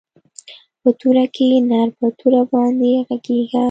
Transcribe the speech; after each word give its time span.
په 0.81 0.89
توره 0.99 1.25
کښې 1.35 1.59
نر 1.69 1.87
په 1.97 2.07
توره 2.19 2.41
باندې 2.51 2.91
ږغېږي. 3.07 3.59